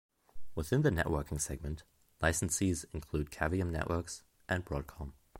[0.55, 1.83] Within the networking segment,
[2.23, 5.11] licensees include Cavium Networks and Broadcom.